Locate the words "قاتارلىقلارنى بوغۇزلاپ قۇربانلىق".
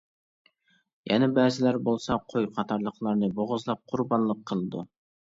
2.55-4.43